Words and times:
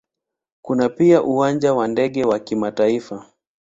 Kuna 0.61 0.89
pia 0.89 1.23
Uwanja 1.23 1.73
wa 1.73 1.87
ndege 1.87 2.23
wa 2.25 2.39
kimataifa. 2.39 3.25